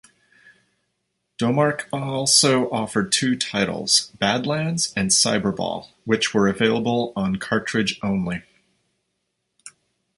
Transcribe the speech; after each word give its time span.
Domark 1.37 1.83
also 1.93 2.67
offered 2.71 3.11
two 3.11 3.35
titles, 3.35 4.11
"Badlands" 4.17 4.91
and 4.95 5.11
"Cyberball", 5.11 5.89
which 6.05 6.33
were 6.33 6.47
available 6.47 7.13
on 7.15 7.35
cartridge 7.35 7.99
only. 8.01 8.41